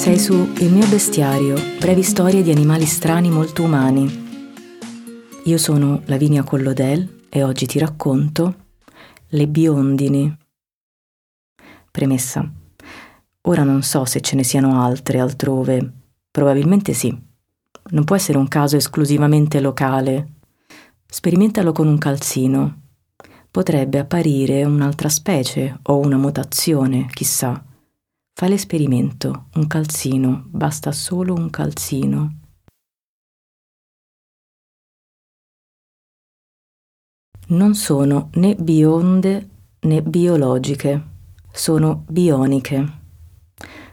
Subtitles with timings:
[0.00, 4.48] Sei su Il mio bestiario, brevi storie di animali strani molto umani.
[5.44, 8.54] Io sono Lavinia Collodel e oggi ti racconto
[9.28, 10.34] Le biondini.
[11.90, 12.50] Premessa.
[13.42, 15.92] Ora non so se ce ne siano altre altrove.
[16.30, 17.14] Probabilmente sì.
[17.90, 20.28] Non può essere un caso esclusivamente locale.
[21.06, 22.84] Sperimentalo con un calzino.
[23.50, 27.64] Potrebbe apparire un'altra specie o una mutazione, chissà.
[28.40, 32.38] Fai l'esperimento, un calzino, basta solo un calzino.
[37.48, 39.48] Non sono né bionde
[39.80, 41.04] né biologiche,
[41.52, 42.92] sono bioniche.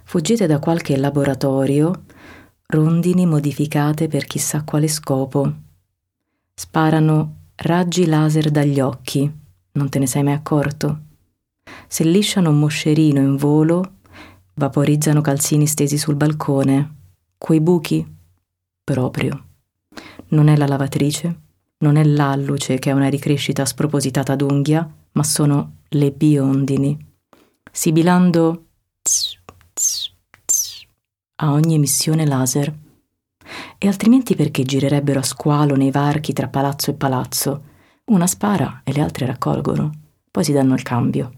[0.06, 2.06] Fuggite da qualche laboratorio,
[2.68, 5.54] rondini modificate per chissà quale scopo.
[6.54, 9.30] Sparano raggi laser dagli occhi,
[9.74, 11.02] non te ne sei mai accorto?
[11.90, 13.96] Se lisciano un moscerino in volo,
[14.60, 16.96] Vaporizzano calzini stesi sul balcone.
[17.38, 18.04] Quei buchi?
[18.84, 19.46] Proprio.
[20.30, 21.42] Non è la lavatrice,
[21.80, 26.98] non è l'alluce che è una ricrescita spropositata d'unghia, ma sono le biondini.
[27.72, 28.66] Sibilando
[31.36, 32.74] a ogni emissione laser.
[33.78, 37.64] E altrimenti perché girerebbero a squalo nei varchi tra palazzo e palazzo?
[38.06, 39.92] Una spara e le altre raccolgono,
[40.32, 41.34] poi si danno il cambio.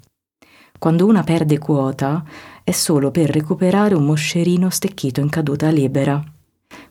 [0.79, 2.23] Quando una perde quota
[2.69, 6.23] è solo per recuperare un moscerino stecchito in caduta libera.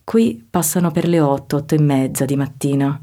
[0.03, 3.01] Qui passano per le otto, otto e mezza di mattina.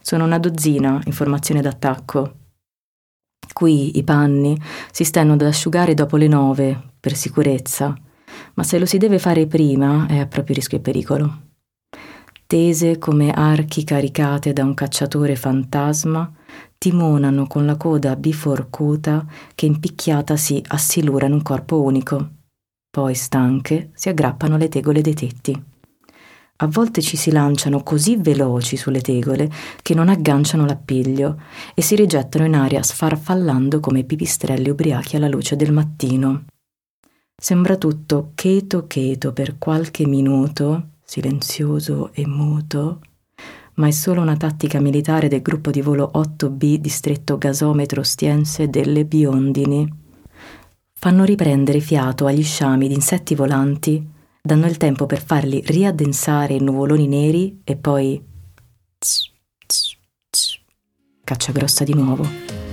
[0.00, 2.34] Sono una dozzina in formazione d'attacco.
[3.52, 4.60] Qui i panni
[4.90, 7.96] si stanno ad asciugare dopo le nove, per sicurezza,
[8.54, 11.40] ma se lo si deve fare prima è a proprio rischio e pericolo.
[12.44, 16.28] Tese come archi caricate da un cacciatore fantasma,
[16.78, 22.30] timonano con la coda biforcuta che impicchiata si assilura in un corpo unico.
[22.90, 25.64] Poi, stanche, si aggrappano alle tegole dei tetti.
[26.58, 29.50] A volte ci si lanciano così veloci sulle tegole
[29.82, 31.38] che non agganciano l'appiglio
[31.74, 36.44] e si rigettano in aria sfarfallando come pipistrelli ubriachi alla luce del mattino.
[37.38, 43.00] Sembra tutto cheto cheto per qualche minuto, silenzioso e muto,
[43.76, 49.04] ma è solo una tattica militare del gruppo di volo 8B distretto gasometro Stiense delle
[49.04, 50.04] Biondini.
[50.94, 54.04] Fanno riprendere fiato agli sciami di insetti volanti,
[54.42, 58.22] danno il tempo per farli riaddensare in nuvoloni neri e poi...
[61.24, 62.65] Caccia grossa di nuovo.